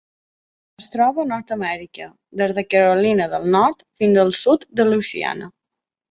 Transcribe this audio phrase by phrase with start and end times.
[0.83, 2.07] Es troba a Nord-amèrica:
[2.41, 5.51] des de Carolina del Nord fins al sud de Louisiana.